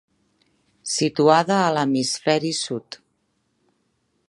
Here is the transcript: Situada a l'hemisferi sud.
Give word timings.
Situada 0.93 1.59
a 1.65 1.69
l'hemisferi 1.75 2.53
sud. 2.63 3.01